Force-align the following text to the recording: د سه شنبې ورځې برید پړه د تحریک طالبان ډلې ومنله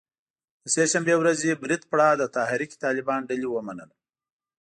د 0.61 0.65
سه 0.73 0.83
شنبې 0.91 1.15
ورځې 1.19 1.59
برید 1.63 1.81
پړه 1.91 2.07
د 2.17 2.23
تحریک 2.37 2.71
طالبان 2.83 3.21
ډلې 3.29 3.47
ومنله 3.49 3.95